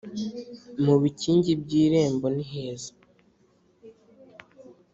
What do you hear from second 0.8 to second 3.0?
mu bikingi by’irembo ni heza